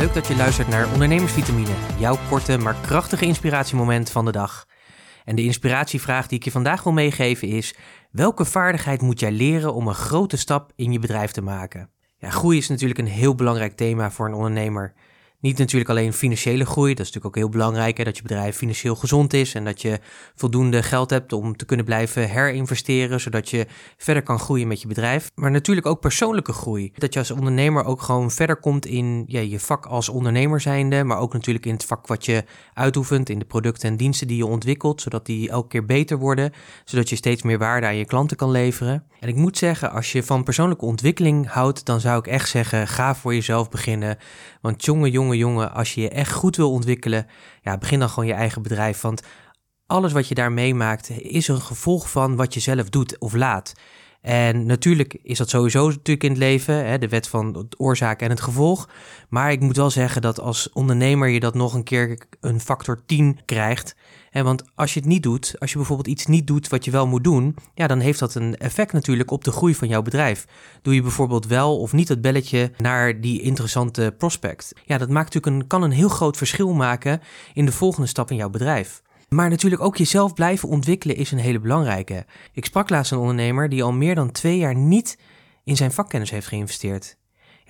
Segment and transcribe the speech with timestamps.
[0.00, 4.66] Leuk dat je luistert naar Ondernemersvitamine, jouw korte maar krachtige inspiratiemoment van de dag.
[5.24, 7.74] En de inspiratievraag die ik je vandaag wil meegeven is:
[8.10, 11.90] welke vaardigheid moet jij leren om een grote stap in je bedrijf te maken?
[12.18, 14.94] Ja, groei is natuurlijk een heel belangrijk thema voor een ondernemer.
[15.40, 18.56] Niet natuurlijk alleen financiële groei, dat is natuurlijk ook heel belangrijk, hè, dat je bedrijf
[18.56, 19.98] financieel gezond is en dat je
[20.34, 23.66] voldoende geld hebt om te kunnen blijven herinvesteren, zodat je
[23.96, 25.30] verder kan groeien met je bedrijf.
[25.34, 26.92] Maar natuurlijk ook persoonlijke groei.
[26.94, 31.04] Dat je als ondernemer ook gewoon verder komt in ja, je vak als ondernemer zijnde,
[31.04, 34.36] maar ook natuurlijk in het vak wat je uitoefent, in de producten en diensten die
[34.36, 36.52] je ontwikkelt, zodat die elke keer beter worden,
[36.84, 39.04] zodat je steeds meer waarde aan je klanten kan leveren.
[39.20, 42.88] En ik moet zeggen, als je van persoonlijke ontwikkeling houdt, dan zou ik echt zeggen,
[42.88, 44.18] ga voor jezelf beginnen.
[44.60, 47.26] Want jonge, jonge, jongen, als je je echt goed wil ontwikkelen,
[47.62, 49.00] ja, begin dan gewoon je eigen bedrijf.
[49.00, 49.22] Want
[49.86, 53.72] alles wat je daar meemaakt is een gevolg van wat je zelf doet of laat.
[54.20, 58.22] En natuurlijk is dat sowieso natuurlijk in het leven, hè, de wet van de oorzaak
[58.22, 58.88] en het gevolg.
[59.28, 63.02] Maar ik moet wel zeggen dat als ondernemer je dat nog een keer een factor
[63.06, 63.96] 10 krijgt.
[64.30, 66.90] Hè, want als je het niet doet, als je bijvoorbeeld iets niet doet wat je
[66.90, 70.02] wel moet doen, ja, dan heeft dat een effect natuurlijk op de groei van jouw
[70.02, 70.46] bedrijf.
[70.82, 74.72] Doe je bijvoorbeeld wel of niet het belletje naar die interessante prospect.
[74.84, 77.20] Ja, dat maakt natuurlijk een, kan een heel groot verschil maken
[77.54, 79.02] in de volgende stap in jouw bedrijf.
[79.34, 82.26] Maar natuurlijk ook jezelf blijven ontwikkelen is een hele belangrijke.
[82.52, 85.18] Ik sprak laatst een ondernemer die al meer dan twee jaar niet
[85.64, 87.16] in zijn vakkennis heeft geïnvesteerd.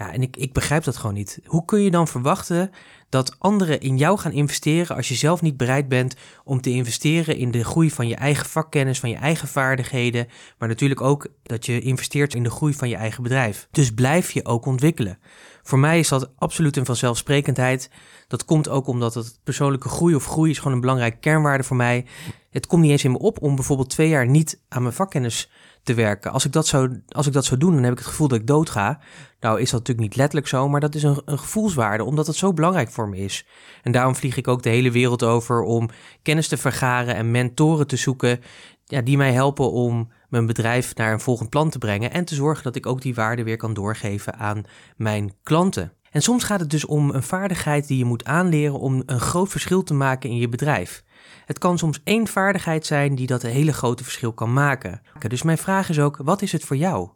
[0.00, 1.40] Ja, en ik, ik begrijp dat gewoon niet.
[1.44, 2.70] Hoe kun je dan verwachten
[3.08, 7.36] dat anderen in jou gaan investeren als je zelf niet bereid bent om te investeren
[7.36, 10.28] in de groei van je eigen vakkennis, van je eigen vaardigheden,
[10.58, 13.68] maar natuurlijk ook dat je investeert in de groei van je eigen bedrijf.
[13.70, 15.18] Dus blijf je ook ontwikkelen.
[15.62, 17.90] Voor mij is dat absoluut een vanzelfsprekendheid.
[18.28, 21.76] Dat komt ook omdat het persoonlijke groei of groei is gewoon een belangrijke kernwaarde voor
[21.76, 22.06] mij.
[22.50, 25.50] Het komt niet eens in me op om bijvoorbeeld twee jaar niet aan mijn vakkennis
[25.82, 26.32] te werken.
[26.32, 28.38] Als ik dat zou, als ik dat zou doen, dan heb ik het gevoel dat
[28.38, 29.00] ik doodga.
[29.40, 32.36] Nou is dat natuurlijk niet letterlijk zo, maar dat is een, een gevoelswaarde, omdat het
[32.36, 33.46] zo belangrijk voor me is.
[33.82, 35.88] En daarom vlieg ik ook de hele wereld over om
[36.22, 38.40] kennis te vergaren en mentoren te zoeken
[38.84, 42.34] ja, die mij helpen om mijn bedrijf naar een volgend plan te brengen en te
[42.34, 44.62] zorgen dat ik ook die waarde weer kan doorgeven aan
[44.96, 45.92] mijn klanten.
[46.10, 49.48] En soms gaat het dus om een vaardigheid die je moet aanleren om een groot
[49.48, 51.04] verschil te maken in je bedrijf.
[51.46, 55.00] Het kan soms één vaardigheid zijn die dat een hele grote verschil kan maken.
[55.28, 57.08] Dus mijn vraag is ook, wat is het voor jou?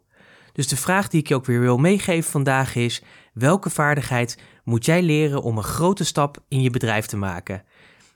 [0.55, 4.85] Dus de vraag die ik je ook weer wil meegeven vandaag is: welke vaardigheid moet
[4.85, 7.63] jij leren om een grote stap in je bedrijf te maken?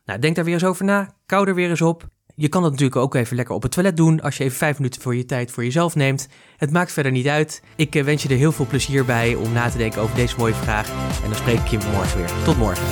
[0.05, 2.07] Nou, denk daar weer eens over na, kou er weer eens op.
[2.35, 4.77] Je kan dat natuurlijk ook even lekker op het toilet doen als je even vijf
[4.77, 6.27] minuten voor je tijd voor jezelf neemt.
[6.57, 7.63] Het maakt verder niet uit.
[7.75, 10.35] Ik eh, wens je er heel veel plezier bij om na te denken over deze
[10.37, 10.89] mooie vraag.
[11.23, 12.31] En dan spreek ik je morgen weer.
[12.43, 12.85] Tot morgen.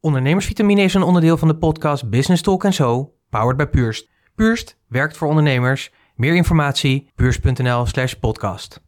[0.00, 4.16] Ondernemersvitamine is een onderdeel van de podcast Business Talk So, powered by Purst.
[4.38, 5.90] Purst werkt voor ondernemers.
[6.14, 8.80] Meer informatie, purst.nl slash podcast.